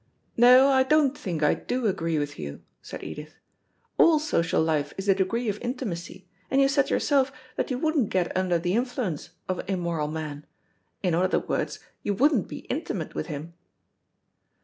"No, 0.35 0.69
I 0.69 0.81
don't 0.81 1.15
think 1.15 1.43
I 1.43 1.53
do 1.53 1.85
agree 1.85 2.17
with 2.17 2.39
you," 2.39 2.63
said 2.81 3.03
Edith. 3.03 3.35
"All 3.99 4.17
social 4.17 4.59
life 4.63 4.95
is 4.97 5.07
a 5.07 5.13
degree 5.13 5.47
of 5.47 5.61
intimacy, 5.61 6.27
and 6.49 6.59
you 6.59 6.67
said 6.67 6.89
yourself 6.89 7.31
that 7.55 7.69
you 7.69 7.77
wouldn't 7.77 8.09
get 8.09 8.35
under 8.35 8.57
the 8.57 8.73
influence 8.73 9.29
of 9.47 9.59
an 9.59 9.65
immoral 9.67 10.07
man 10.07 10.47
in 11.03 11.13
other 11.13 11.37
words, 11.37 11.77
you 12.01 12.15
wouldn't 12.15 12.47
be 12.47 12.61
intimate 12.61 13.13
with 13.13 13.27
him." 13.27 13.53